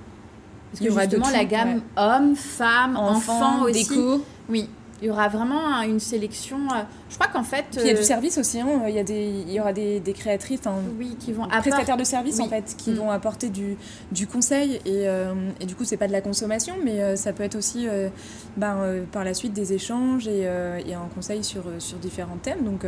[0.70, 3.88] Parce que justement, la gamme hommes, femmes, enfants, aussi.
[3.88, 4.24] Déco.
[4.48, 4.68] Oui
[5.02, 6.56] il y aura vraiment une sélection.
[6.72, 7.64] Euh, je crois qu'en fait.
[7.74, 8.60] il y a du euh, service aussi.
[8.60, 8.82] Hein.
[8.88, 10.60] Il, y a des, il y aura des, des créatrices,
[10.98, 12.94] oui, qui vont prestataires de services en fait, qui mm.
[12.94, 13.76] vont apporter du,
[14.12, 14.80] du conseil.
[14.86, 17.86] Et, euh, et du coup, c'est pas de la consommation, mais ça peut être aussi
[18.56, 22.64] ben, par la suite des échanges et, et, un conseil sur, sur différents thèmes.
[22.64, 22.86] Donc,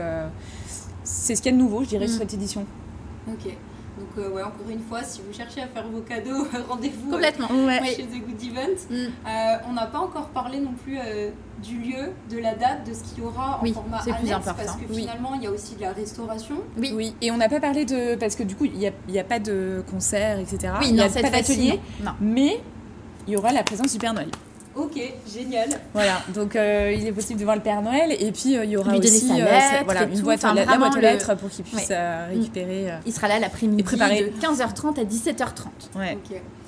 [1.04, 2.20] c'est ce qu'il y a de nouveau, je dirais, sur mm.
[2.20, 2.66] cette édition.
[3.28, 3.52] Ok.
[3.98, 7.48] Donc, euh, ouais, encore une fois, si vous cherchez à faire vos cadeaux, rendez-vous Complètement.
[7.84, 8.78] chez The Good Event.
[8.90, 8.94] Mm.
[8.94, 11.30] Euh, on n'a pas encore parlé non plus euh,
[11.62, 14.64] du lieu, de la date, de ce qu'il y aura en format annexe, plus important.
[14.64, 16.56] parce que finalement, il y a aussi de la restauration.
[16.76, 17.14] Oui, oui.
[17.22, 18.16] et on n'a pas parlé de...
[18.16, 20.74] Parce que du coup, il n'y a, y a, pas de concert, etc.
[20.80, 21.80] Oui, il n'y a pas d'atelier.
[22.20, 22.60] Mais
[23.26, 24.30] il y aura la présence du Père Noël.
[24.76, 25.00] Ok,
[25.32, 25.68] génial.
[25.94, 28.70] Voilà, donc euh, il est possible de voir le Père Noël et puis euh, il
[28.70, 29.46] y aura aussi euh,
[29.84, 31.92] voilà, une boîte, la, la, boîte aux lettres pour qu'il puisse
[32.28, 32.92] récupérer.
[33.06, 35.98] Il sera là l'après-midi de 15h30 à 17h30.
[35.98, 36.18] Ouais.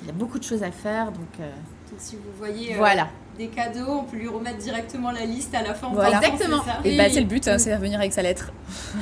[0.01, 1.37] Il y a beaucoup de choses à faire donc.
[1.37, 2.73] donc si vous voyez.
[2.75, 5.87] Voilà des cadeaux, on peut lui remettre directement la liste à la fin.
[5.93, 6.17] Voilà.
[6.17, 6.61] Exactement.
[6.83, 8.51] Et bah, c'est le but, hein, c'est de revenir avec sa lettre.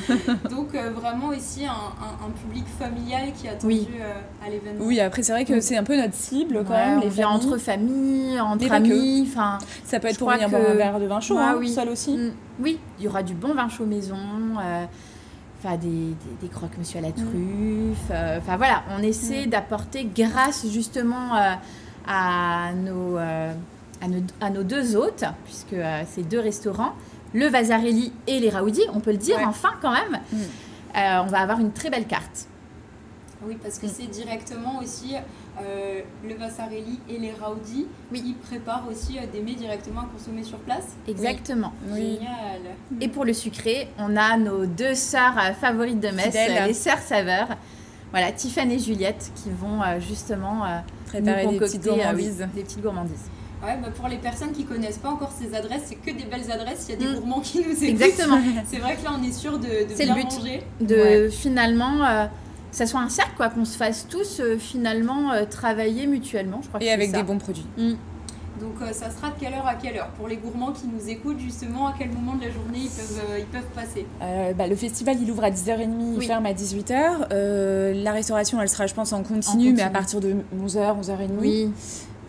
[0.52, 4.86] Donc euh, vraiment ici un, un, public familial qui a attendu euh, à l'événement.
[4.86, 7.02] Oui, après c'est vrai que c'est un peu notre cible quand même.
[7.02, 9.58] Les on entre familles, entre amis, enfin.
[9.84, 11.70] Ça peut être pour venir boire un verre de vin chaud, hein, oui.
[11.70, 12.16] seul aussi.
[12.16, 12.32] Mm.
[12.60, 14.18] Oui, il y aura du bon vin chaud maison.
[14.62, 14.86] Euh,
[15.60, 17.14] enfin des, des, des croques monsieur à la mm.
[17.14, 18.12] truffe.
[18.12, 19.50] Enfin voilà, on essaie mm.
[19.50, 21.32] d'apporter grâce justement
[22.08, 23.18] à nos
[24.02, 26.94] à nos, deux hôtes, puisque euh, c'est deux restaurants,
[27.34, 30.20] le Vasarelli et les Raoudi, on peut le dire enfin quand même.
[30.32, 30.38] Mm.
[30.38, 32.48] Euh, on va avoir une très belle carte.
[33.46, 33.92] Oui, parce que mm.
[33.94, 35.16] c'est directement aussi
[35.62, 38.22] euh, le Vasarelli et les Raoudi oui.
[38.22, 40.96] qui préparent aussi des mets directement à consommer sur place.
[41.08, 41.74] Exactement.
[41.90, 42.20] Oui.
[42.20, 42.76] Génial.
[43.02, 47.50] Et pour le sucré, on a nos deux sœurs favorites de Metz, les sœurs saveurs.
[48.12, 50.64] Voilà, Tiffany et Juliette qui vont justement
[51.08, 52.48] préparer des petites gourmandises.
[52.56, 53.30] des petites gourmandises.
[53.64, 56.52] Ouais, bah pour les personnes qui connaissent pas encore ces adresses, c'est que des belles
[56.52, 56.86] adresses.
[56.90, 57.20] Il y a des mm.
[57.20, 58.02] gourmands qui nous écoutent.
[58.02, 58.40] Exactement.
[58.66, 62.26] c'est vrai que là, on est sûr de, de bien le but, De finalement, euh,
[62.72, 66.60] ça soit un cercle, quoi, qu'on se fasse tous euh, finalement euh, travailler mutuellement.
[66.62, 67.66] Je crois Et avec des bons produits.
[67.78, 67.94] Mm.
[68.60, 71.40] Donc ça sera de quelle heure à quelle heure Pour les gourmands qui nous écoutent,
[71.40, 74.08] justement, à quel moment de la journée ils peuvent, ils peuvent passer?
[74.56, 77.94] Bah, Le festival, il ouvre à 10h30, il ferme à 18h.
[78.04, 79.74] la restauration, elle sera, je pense, en continu, en continu.
[79.74, 81.30] mais à partir de 11h, 11h30.
[81.40, 81.72] Oui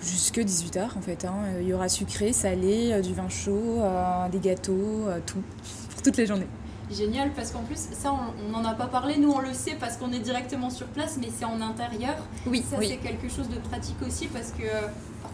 [0.02, 1.24] jusque 18h en fait.
[1.24, 1.34] Hein.
[1.60, 5.42] Il y aura sucré, salé, euh, du vin chaud, euh, des gâteaux, euh, tout,
[5.90, 6.46] pour toutes les journées.
[6.90, 9.98] Génial, parce qu'en plus, ça, on n'en a pas parlé, nous on le sait parce
[9.98, 12.16] qu'on est directement sur place, mais c'est en intérieur.
[12.46, 14.64] Oui, ça c'est quelque chose de pratique aussi parce que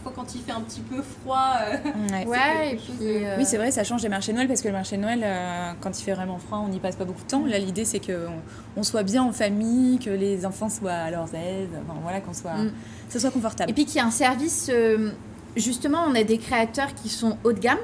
[0.05, 1.55] parfois quand il fait un petit peu froid,
[2.25, 2.77] ouais.
[3.37, 5.25] Oui, c'est vrai, ça change des marchés de Noël parce que le marché de Noël,
[5.81, 7.45] quand il fait vraiment froid, on n'y passe pas beaucoup de temps.
[7.45, 8.39] Là, l'idée c'est qu'on
[8.77, 12.33] on soit bien en famille, que les enfants soient à leur aise, enfin, voilà, qu'on
[12.33, 12.53] soit.
[12.53, 12.71] Mm
[13.09, 13.71] ce soit confortable.
[13.71, 15.11] Et puis qu'il y a un service, euh,
[15.55, 17.79] justement, on a des créateurs qui sont haut de gamme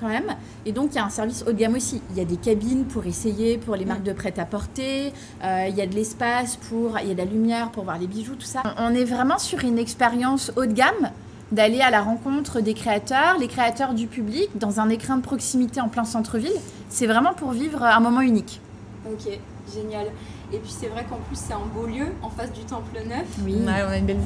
[0.00, 0.34] quand même.
[0.66, 2.02] Et donc, il y a un service haut de gamme aussi.
[2.10, 5.12] Il y a des cabines pour essayer, pour les marques de prêt-à-porter.
[5.44, 6.98] Euh, il y a de l'espace pour...
[7.00, 8.62] Il y a de la lumière pour voir les bijoux, tout ça.
[8.78, 11.10] On est vraiment sur une expérience haut de gamme
[11.52, 15.80] d'aller à la rencontre des créateurs, les créateurs du public, dans un écrin de proximité
[15.80, 16.50] en plein centre-ville.
[16.88, 18.60] C'est vraiment pour vivre un moment unique.
[19.06, 19.38] Ok,
[19.72, 20.06] génial.
[20.52, 23.26] Et puis c'est vrai qu'en plus c'est un beau lieu, en face du Temple Neuf.
[23.44, 24.22] Oui, on a une belle vue.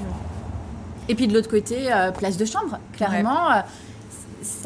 [1.08, 3.52] Et puis de l'autre côté, euh, place de chambre, clairement.
[3.52, 3.60] Euh,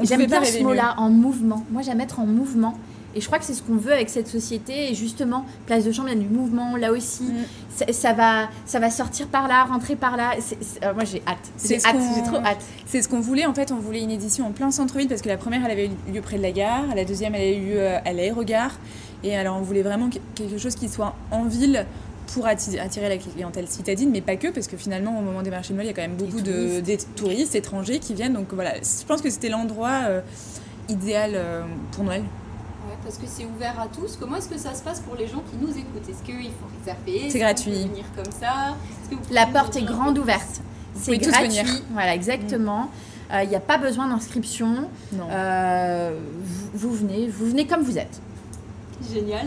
[0.03, 1.65] j'aime bien ce mot-là, en mouvement.
[1.71, 2.79] Moi, j'aime être en mouvement.
[3.15, 4.91] Et je crois que c'est ce qu'on veut avec cette société.
[4.91, 7.25] Et justement, place de chambre, il y a du mouvement là aussi.
[7.25, 7.93] Mm.
[7.93, 10.33] Ça, va, ça va sortir par là, rentrer par là.
[10.85, 11.39] Euh, moi, j'ai hâte.
[11.65, 12.63] J'ai hâte, j'ai trop hâte.
[12.87, 13.47] C'est ce qu'on voulait.
[13.47, 15.87] En fait, on voulait une édition en plein centre-ville parce que la première, elle avait
[15.87, 16.95] eu lieu près de la gare.
[16.95, 18.73] La deuxième, elle a eu lieu à l'aérogare.
[19.23, 21.87] Et alors, on voulait vraiment quelque chose qui soit en ville
[22.35, 25.73] pour attirer la clientèle citadine, mais pas que, parce que finalement, au moment des marchés
[25.73, 28.35] de Noël, il y a quand même beaucoup de des touristes étrangers qui viennent.
[28.35, 30.21] Donc voilà, je pense que c'était l'endroit euh,
[30.89, 32.23] idéal euh, pour Noël.
[33.03, 34.17] Parce que c'est ouvert à tous.
[34.19, 36.09] Comment est-ce que ça se passe pour les gens qui nous écoutent?
[36.09, 37.87] Est-ce qu'il faut réserver C'est gratuit.
[37.89, 38.77] venir comme ça?
[39.31, 40.61] La porte est grande ouverte.
[40.95, 41.83] C'est gratuit.
[41.93, 42.91] Voilà, exactement.
[43.43, 44.89] Il n'y a pas besoin d'inscription.
[45.15, 46.19] Euh,
[46.75, 48.21] vous, vous, venez, vous venez comme vous êtes.
[49.13, 49.47] Génial.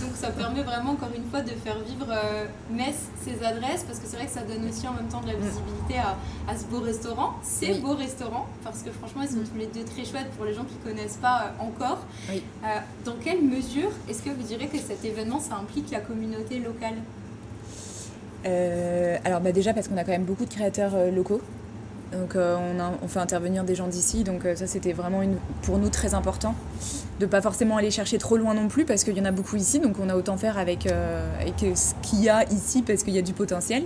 [0.00, 3.98] Donc ça permet vraiment encore une fois de faire vivre euh, Metz, ses adresses, parce
[3.98, 6.16] que c'est vrai que ça donne aussi en même temps de la visibilité à,
[6.50, 9.84] à ce beau restaurant, ces beaux restaurants, parce que franchement ils sont tous les deux
[9.84, 11.98] très chouettes pour les gens qui ne connaissent pas euh, encore.
[12.30, 12.66] Euh,
[13.04, 16.94] dans quelle mesure est-ce que vous direz que cet événement ça implique la communauté locale?
[19.22, 21.42] Alors bah déjà parce qu'on a quand même beaucoup de créateurs locaux
[22.12, 22.56] donc euh,
[23.02, 26.14] on, fait intervenir des gens d'ici, donc euh, ça c'était vraiment une, pour nous très
[26.14, 26.54] important
[27.20, 29.56] de pas forcément aller chercher trop loin non plus parce qu'il y en a beaucoup
[29.56, 31.22] ici, donc on a autant faire avec, euh,
[31.60, 33.84] ce qu'il y a ici parce qu'il y a du potentiel.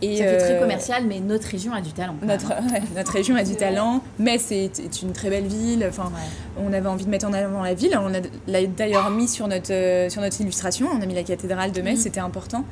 [0.00, 2.14] Et ça fait très commercial, mais notre région a du talent.
[2.22, 2.52] Notre,
[2.94, 4.70] notre région a du talent, mais c'est
[5.02, 5.84] une très belle ville.
[5.88, 6.12] Enfin,
[6.56, 7.98] on avait envie de mettre en avant la ville.
[8.00, 10.86] On l'a d'ailleurs mis sur notre, sur notre illustration.
[10.94, 12.02] On a mis la cathédrale de Metz, mm.
[12.02, 12.64] c'était important.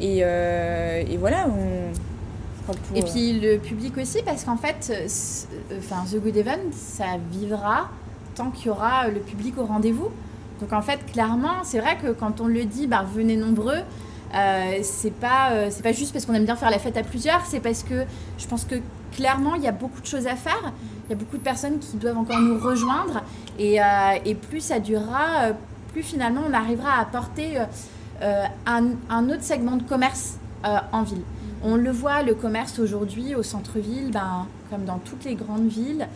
[0.00, 1.90] Et, et voilà, on,
[2.94, 7.88] et puis le public aussi, parce qu'en fait, euh, enfin, The Good Event, ça vivra
[8.34, 10.08] tant qu'il y aura le public au rendez-vous.
[10.60, 13.78] Donc en fait, clairement, c'est vrai que quand on le dit, bah, venez nombreux,
[14.34, 17.02] euh, c'est pas, euh, c'est pas juste parce qu'on aime bien faire la fête à
[17.02, 18.04] plusieurs, c'est parce que
[18.38, 18.76] je pense que
[19.12, 20.72] clairement, il y a beaucoup de choses à faire.
[21.06, 23.22] Il y a beaucoup de personnes qui doivent encore nous rejoindre.
[23.58, 23.84] Et, euh,
[24.24, 25.48] et plus ça durera,
[25.92, 27.58] plus finalement on arrivera à apporter
[28.66, 31.22] un, un, autre segment de commerce en ville.
[31.62, 36.08] On le voit, le commerce aujourd'hui au centre-ville, ben, comme dans toutes les grandes villes,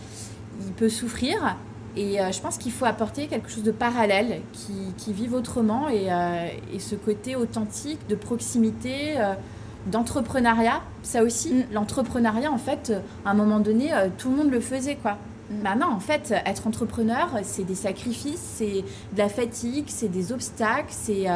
[0.60, 1.56] il peut souffrir.
[1.96, 5.88] Et euh, je pense qu'il faut apporter quelque chose de parallèle, qui, qui vive autrement,
[5.88, 9.34] et, euh, et, ce côté authentique, de proximité, euh,
[9.86, 10.80] d'entrepreneuriat.
[11.02, 11.64] Ça aussi, mm.
[11.72, 12.92] l'entrepreneuriat, en fait,
[13.24, 15.18] à un moment donné, tout le monde le faisait, quoi.
[15.50, 15.62] Mm.
[15.62, 20.88] Bah en fait, être entrepreneur, c'est des sacrifices, c'est de la fatigue, c'est des obstacles,
[20.88, 21.26] c'est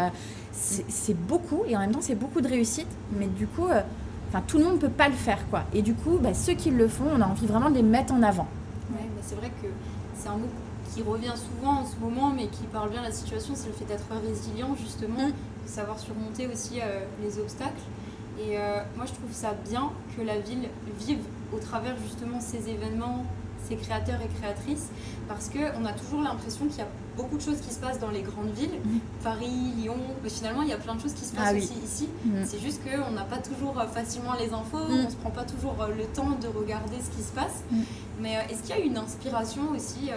[0.59, 3.81] c'est beaucoup et en même temps c'est beaucoup de réussite mais du coup euh,
[4.29, 5.63] enfin tout le monde ne peut pas le faire quoi.
[5.73, 8.13] Et du coup bah, ceux qui le font on a envie vraiment de les mettre
[8.13, 8.49] en avant.
[8.91, 9.69] Ouais, c'est vrai que
[10.17, 10.49] c'est un mot
[10.93, 13.75] qui revient souvent en ce moment mais qui parle bien de la situation c'est le
[13.75, 15.33] fait d'être résilient justement mm.
[15.65, 17.83] de savoir surmonter aussi euh, les obstacles.
[18.41, 20.69] Et euh, moi je trouve ça bien que la ville
[20.99, 21.21] vive
[21.53, 23.25] au travers justement ces événements
[23.69, 24.89] ces créateurs et créatrices
[25.29, 28.11] parce qu'on a toujours l'impression qu'il y a beaucoup de choses qui se passent dans
[28.11, 29.01] les grandes villes, mhm.
[29.23, 31.75] Paris, Lyon, mais finalement il y a plein de choses qui se passent ah aussi
[31.85, 32.09] ici.
[32.25, 32.45] Mhm.
[32.47, 35.01] C'est juste qu'on n'a pas toujours euh, facilement les infos, mhm.
[35.01, 37.63] on ne se prend pas toujours euh, le temps de regarder ce qui se passe.
[38.21, 40.11] Mais euh, est-ce qu'il y a une inspiration aussi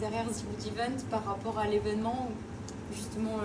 [0.00, 2.28] derrière The Event par rapport à l'événement
[2.94, 3.38] justement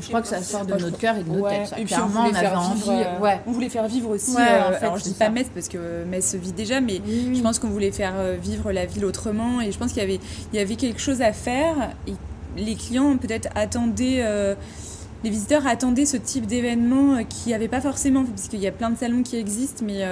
[0.00, 1.74] je crois que ça sort de notre cœur et de notre tête.
[1.78, 3.40] Et puis on voulait, faire vivre, euh, ouais.
[3.46, 4.36] on voulait faire vivre aussi.
[4.36, 7.58] Euh, alors je dis pas Metz parce que Metz se vit déjà, mais je pense
[7.58, 9.60] qu'on voulait faire euh, vivre la ville autrement.
[9.60, 10.20] Et je pense qu'il y avait,
[10.52, 11.92] il y avait quelque chose à faire.
[12.06, 12.14] Et
[12.56, 14.24] les clients peut-être attendaient.
[15.24, 18.72] les visiteurs attendaient ce type d'événement qui n'y avait pas forcément, parce qu'il y a
[18.72, 20.04] plein de salons qui existent, mais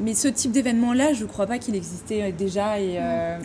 [0.00, 2.78] mais ce type d'événement-là, je ne crois pas qu'il existait déjà.
[2.80, 2.98] Et,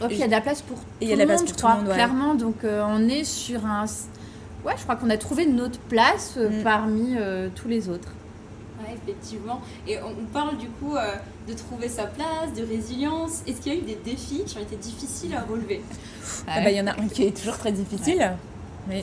[0.10, 1.56] il y a de la place pour tout il y a de la place pour
[1.56, 2.36] tout le monde, clairement.
[2.36, 3.86] Donc on est sur un
[4.65, 6.63] ouais, je crois qu'on a trouvé notre place euh, mm.
[6.63, 8.10] parmi euh, tous les autres.
[8.80, 9.62] Ouais, effectivement.
[9.88, 11.15] Et on parle du coup euh,
[11.47, 13.43] de trouver sa place, de résilience.
[13.47, 15.82] Est-ce qu'il y a eu des défis qui ont été difficiles à relever?
[16.47, 18.32] Ah bah, Il y en a un qui est toujours très difficile.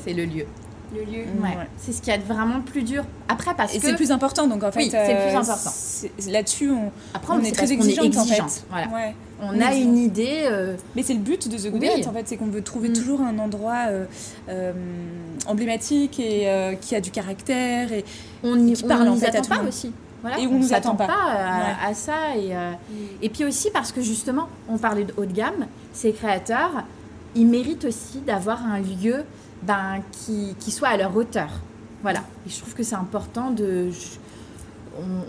[0.04, 0.46] C'est le lieu
[0.94, 1.24] le lieu.
[1.78, 3.04] C'est ce qui est vraiment plus dur.
[3.28, 3.86] Après, parce et que.
[3.86, 4.80] c'est plus important, donc en fait.
[4.80, 5.70] Oui, c'est plus important.
[6.28, 8.64] Là-dessus, on, Après, on, est très exigeante, en fait.
[8.70, 8.88] Voilà.
[9.42, 10.42] On, a une idée.
[10.44, 12.06] Euh, Mais c'est le but de The Good oui.
[12.06, 12.92] en fait, c'est qu'on veut trouver mm.
[12.92, 14.04] toujours un endroit euh,
[14.48, 14.72] euh,
[15.46, 18.04] emblématique et qui a du caractère et
[18.42, 19.92] on y, qui parle en fait à tout pas aussi.
[20.22, 21.08] Voilà, et on, ne nous attend pas,
[21.82, 22.36] à, ça.
[22.36, 22.76] Et, mm.
[23.22, 26.84] et puis aussi parce que justement, on parlait de haut de gamme, ces créateurs,
[27.34, 29.24] ils méritent aussi d'avoir un lieu
[29.62, 31.50] ben, qui, qui soit à leur hauteur.
[32.02, 32.20] Voilà.
[32.46, 33.90] Et je trouve que c'est important de.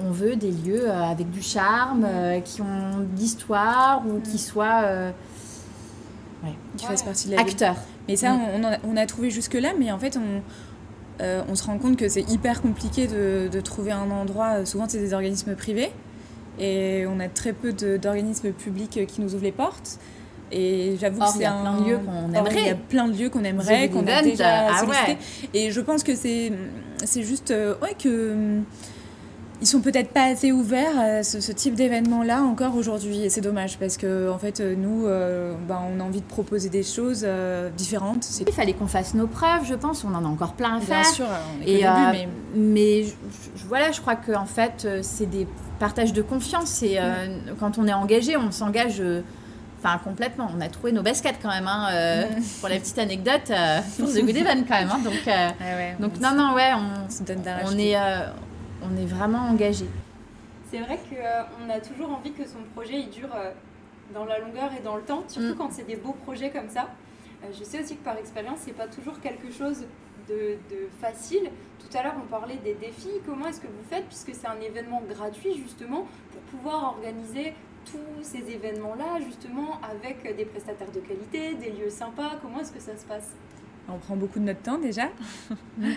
[0.04, 4.40] On, veut des lieux euh, avec du charme, euh, qui ont d'histoire ou qui mm.
[4.40, 4.82] soient.
[4.84, 5.12] Euh,
[6.76, 7.78] qui fassent partie de la Acteurs.
[8.08, 8.66] Mais ça, mm.
[8.84, 10.42] on, on, a trouvé jusque-là, mais en fait, on.
[11.48, 14.66] on se rend compte que c'est hyper compliqué de, de, trouver un endroit.
[14.66, 15.92] Souvent, c'est des organismes privés.
[16.60, 20.00] Et on a très peu d'organismes publics qui nous ouvrent les portes.
[20.52, 22.62] Et j'avoue que c'est un lieux qu'on aimerait.
[22.62, 24.84] Il y a plein de lieux qu'on aimerait, qu'on a déjà ah
[25.54, 26.52] Et je pense que c'est
[27.04, 28.60] c'est juste euh, ouais que
[29.62, 33.22] ils sont peut-être pas assez ouverts à ce, type d'événement-là encore aujourd'hui.
[33.22, 36.70] Et c'est dommage parce que, en fait, nous, euh, bah, on a envie de proposer
[36.70, 38.28] des choses euh, différentes.
[38.40, 40.04] Il fallait qu'on fasse nos preuves, je pense.
[40.04, 41.02] On en a encore plein à faire.
[41.02, 42.28] Bien sûr, on est et, début, mais...
[42.56, 43.06] mais
[43.68, 45.46] voilà, je crois que en fait, c'est des
[45.78, 46.82] partages de confiance.
[46.82, 46.98] Et
[47.60, 49.04] quand on est engagé, on s'engage.
[49.84, 50.50] Enfin, complètement.
[50.56, 51.68] On a trouvé nos baskets quand même.
[51.68, 52.42] Hein, mm.
[52.60, 53.52] Pour la petite anecdote,
[53.98, 54.92] pour The Good Event quand même.
[54.92, 55.54] Hein, donc, ah
[56.00, 57.08] donc non, non, ouais, on,
[57.66, 57.96] on est
[58.84, 59.86] on est vraiment engagé.
[60.70, 63.52] C'est vrai qu'on a toujours envie que son projet il dure euh,
[64.14, 65.58] dans la longueur et dans le temps, surtout mm.
[65.58, 66.90] quand c'est des beaux projets comme ça.
[67.44, 69.86] Euh, je sais aussi que par expérience, c'est pas toujours quelque chose
[70.30, 70.58] de,
[71.02, 71.50] facile.
[71.80, 73.20] Tout à l'heure, on parlait des défis.
[73.26, 77.54] Comment est-ce que vous faites, puisque c'est un événement gratuit justement, pour pouvoir organiser
[77.86, 82.80] tous ces événements-là, justement, avec des prestataires de qualité, des lieux sympas Comment est-ce que
[82.80, 83.32] ça se passe?
[83.90, 85.10] On prend beaucoup de notre temps déjà.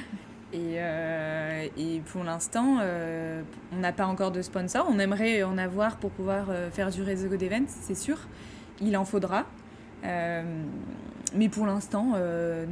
[0.55, 3.43] Euh, et, pour l'instant, euh,
[3.73, 4.87] on n'a pas encore de sponsor.
[4.89, 8.19] On aimerait en avoir pour pouvoir euh, faire durer The Good Event, c'est sûr.
[8.81, 9.47] Il en faudra.
[10.03, 12.13] mais pour l'instant,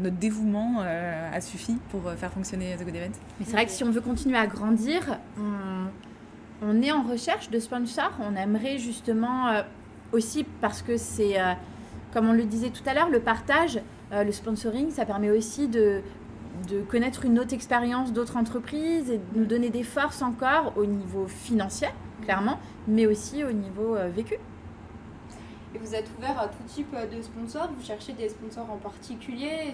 [0.02, 3.12] notre dévouement a suffi pour faire fonctionner The Good Event.
[3.38, 5.71] Mais c'est vrai que si on veut continuer à grandir, on,
[6.62, 8.12] on est en recherche de sponsors.
[8.20, 9.62] On aimerait justement
[10.12, 11.36] aussi, parce que c'est,
[12.12, 13.80] comme on le disait tout à l'heure, le partage,
[14.12, 16.02] le sponsoring, ça permet aussi de
[16.88, 21.26] connaître une autre expérience d'autres entreprises et de nous donner des forces encore au niveau
[21.26, 21.88] financier,
[22.22, 24.34] clairement, mais aussi au niveau euh, vécu.
[25.74, 27.70] Et vous êtes ouvert à tout type euh, de sponsors?
[27.76, 29.72] Vous cherchez des sponsors en particulier?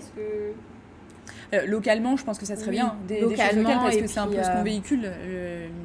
[1.54, 4.26] Euh, localement, je pense que ça serait bien des, localement, choses parce que c'est un
[4.26, 5.10] peu ce qu'on véhicule,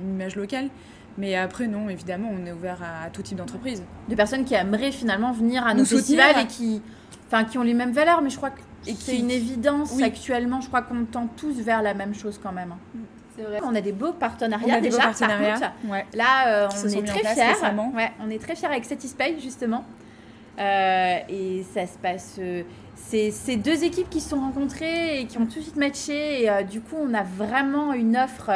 [0.01, 0.69] une image locale.
[1.17, 3.83] Mais après, non, évidemment, on est ouvert à, tout type d'entreprise.
[4.09, 6.81] De personnes qui aimeraient finalement venir à nos festivals et qui,
[7.27, 8.61] enfin, qui ont les mêmes valeurs, mais je crois que
[8.99, 10.61] c'est une évidence actuellement.
[10.61, 12.73] Je crois qu'on tend tous vers la même chose quand même.
[12.73, 12.99] Hein.
[13.35, 13.59] C'est Vrai.
[13.63, 14.97] On a des beaux partenariats déjà.
[14.97, 15.73] Beaux partenariats.
[16.13, 17.69] Là, euh, on, est très fiers.
[17.95, 19.85] Ouais, on est très fiers avec Satispay justement.
[20.59, 22.35] Euh, et ça se passe.
[22.39, 22.63] Euh,
[22.95, 26.43] c'est ces deux équipes qui se sont rencontrées et qui ont tout de suite matché.
[26.43, 28.51] Et du coup, on a vraiment une offre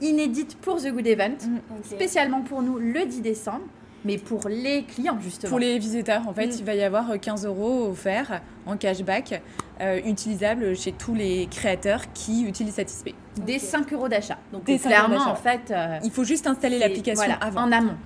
[0.00, 1.84] inédite pour The Good Event, mm.
[1.84, 3.64] spécialement pour nous le 10 décembre
[4.06, 5.50] mais pour les clients justement.
[5.50, 6.56] Pour les visiteurs, en fait, mm.
[6.58, 9.42] il va y avoir 15 euros offerts en cashback
[9.80, 13.14] euh, utilisables chez tous les créateurs qui utilisent Satispay.
[13.44, 14.38] Des 5 euros d'achat.
[14.52, 17.62] Donc clairement, en fait, euh, il faut juste installer l'application avant.
[17.62, 17.96] En amont.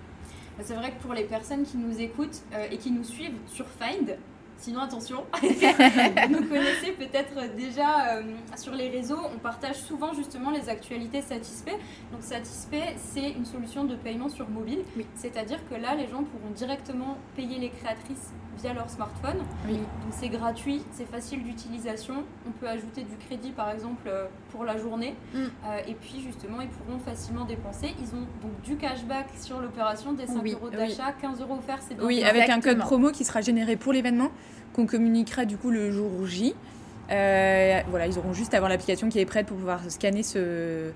[0.62, 3.66] C'est vrai que pour les personnes qui nous écoutent euh, et qui nous suivent sur
[3.66, 4.16] Find,
[4.60, 8.22] Sinon, attention, vous nous connaissez peut-être déjà euh,
[8.58, 9.18] sur les réseaux.
[9.34, 11.78] On partage souvent justement les actualités Satispay.
[12.12, 14.80] Donc Satispay, c'est une solution de paiement sur mobile.
[15.14, 19.38] C'est-à-dire que là, les gens pourront directement payer les créatrices via leur smartphone.
[19.66, 19.78] Donc
[20.10, 22.24] c'est gratuit, c'est facile d'utilisation.
[22.46, 25.14] On peut ajouter du crédit par exemple euh, pour la journée.
[25.34, 25.38] Mm.
[25.38, 27.94] Euh, et puis justement, ils pourront facilement dépenser.
[28.00, 31.80] Ils ont donc du cashback sur l'opération, des 5 euros d'achat, 15 euros offerts.
[31.86, 34.30] C'est oui, avec un code promo qui sera généré pour l'événement
[34.72, 36.54] qu'on communiquera du coup le jour J.
[37.10, 40.92] Euh, voilà, ils auront juste à avoir l'application qui est prête pour pouvoir scanner ce,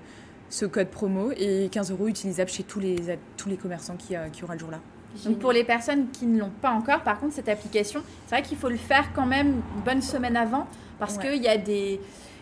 [0.49, 2.95] ce code promo et 15 euros utilisables chez tous les,
[3.37, 4.79] tous les commerçants qui, euh, qui aura le jour là.
[5.25, 8.43] Donc pour les personnes qui ne l'ont pas encore, par contre, cette application, c'est vrai
[8.43, 10.67] qu'il faut le faire quand même une bonne semaine avant
[10.99, 11.99] parce qu'il y a des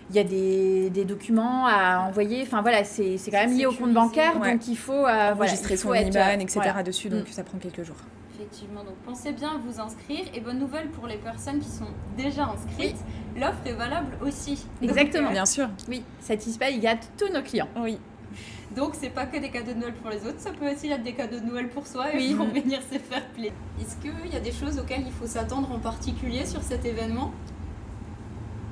[0.10, 2.44] il y a des, des, documents à envoyer.
[2.44, 5.94] Enfin voilà, c'est quand même lié au compte bancaire, donc il faut euh, enregistrer son
[5.94, 6.60] IBAN, etc.
[6.86, 7.32] dessus, donc mm.
[7.32, 7.96] ça prend quelques jours.
[8.36, 10.26] Effectivement, donc pensez bien à vous inscrire.
[10.34, 12.98] Et bonne nouvelle pour les personnes qui sont déjà inscrites,
[13.38, 14.66] l'offre est valable aussi.
[14.82, 15.70] Exactement, bien sûr.
[15.88, 17.70] Oui, Satisfy, il gâte tous nos clients.
[17.78, 17.98] Oui.
[18.76, 21.04] Donc c'est pas que des cadeaux de Noël pour les autres, ça peut aussi être
[21.04, 23.54] des cadeaux de Noël pour soi et pour venir se faire plaisir.
[23.80, 27.32] Est-ce qu'il y a des choses auxquelles il faut s'attendre en particulier sur cet événement?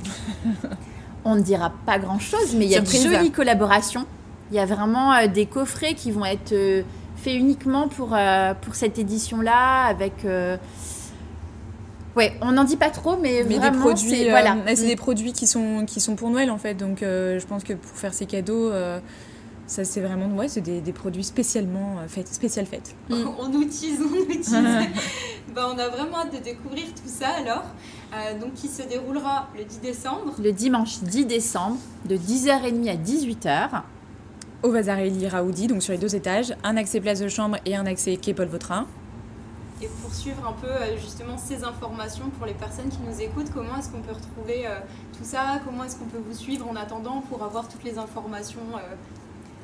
[1.25, 4.07] On ne dira pas grand-chose, mais il y a de jolies collaborations.
[4.51, 6.81] Il y a vraiment euh, des coffrets qui vont être euh,
[7.21, 10.25] fait uniquement pour, euh, pour cette édition-là, avec...
[10.25, 10.57] Euh,
[12.15, 14.55] ouais, on n'en dit pas trop, mais, mais vraiment, des produits, voilà.
[14.55, 16.73] Euh, c'est des produits qui sont, qui sont pour Noël, en fait.
[16.73, 18.71] Donc, je pense que pour faire ces cadeaux...
[19.71, 22.93] Ça, c'est vraiment ouais, c'est des, des, produits spécialement faits, spécial fêtes.
[23.09, 23.13] Mm.
[23.39, 24.51] on utilise, on utilise.
[25.55, 27.63] bah, on a vraiment hâte de découvrir tout ça alors.
[28.41, 30.33] donc, qui se déroulera le 10 décembre.
[30.43, 33.83] Le dimanche 10 décembre, de 10h30 à 18h
[34.63, 37.85] au Vasarely Raoudi, donc sur les deux étages, un accès place de chambre et un
[37.85, 38.87] accès quai Paul Vautrin.
[39.81, 43.51] Et pour suivre un peu euh, justement ces informations pour les personnes qui nous écoutent,
[43.51, 44.79] comment est-ce qu'on peut retrouver euh,
[45.17, 45.59] tout ça?
[45.65, 48.95] Comment est-ce qu'on peut vous suivre en attendant pour avoir toutes les informations euh?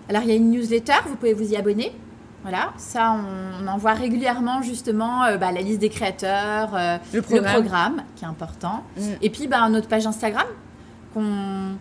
[0.10, 1.92] Alors il y a une newsletter, vous pouvez vous y abonner.
[2.44, 3.14] Voilà, ça
[3.62, 6.70] on, envoie régulièrement justement bah, la liste des créateurs,
[7.14, 8.04] le, programme.
[8.16, 8.84] qui est important.
[8.96, 9.02] Mm.
[9.22, 10.46] Et puis bah, notre page Instagram
[11.14, 11.76] qu'on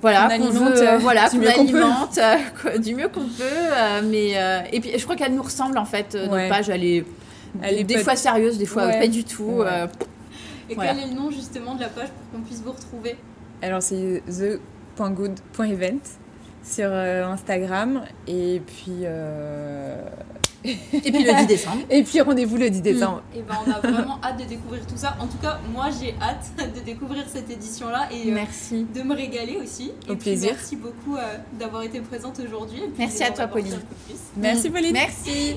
[0.00, 1.82] voilà, On qu'on alimente, veut, euh, voilà, du qu'on mieux qu'on peut.
[1.82, 3.42] alimente euh, du mieux qu'on peut.
[3.42, 6.14] euh, mais euh, et puis je crois qu'elle nous ressemble en fait.
[6.14, 6.48] euh, Notre Ouais.
[6.48, 7.04] page, elle est,
[7.62, 9.00] Elle est des fois sérieuse, des fois Ouais.
[9.00, 9.42] pas du tout.
[9.42, 9.66] Ouais.
[9.66, 9.86] euh,
[10.70, 10.94] Et Voilà.
[10.94, 13.16] quel est le nom justement de la page pour qu'on puisse vous retrouver?
[13.62, 15.98] Alors c'est the.good.event
[16.68, 20.02] sur euh, Instagram et puis euh,
[20.64, 20.76] Et
[21.12, 21.78] puis le 10 décembre.
[21.90, 23.22] et puis rendez-vous le 10 décembre.
[23.34, 25.16] Et ben on a vraiment hâte de découvrir tout ça.
[25.20, 28.86] En tout cas, moi j'ai hâte de découvrir cette édition-là et euh, Merci.
[28.94, 29.92] de me régaler aussi.
[30.08, 30.50] Au et puis, plaisir.
[30.52, 32.82] merci beaucoup euh, d'avoir été présente aujourd'hui.
[32.98, 33.80] Merci à toi, apporter Pauline.
[34.36, 34.92] Merci Pauline.
[34.92, 35.56] Merci.